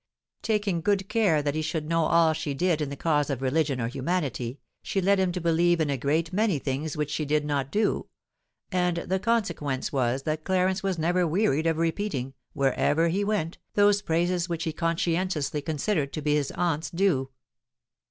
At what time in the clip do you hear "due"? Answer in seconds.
16.89-17.29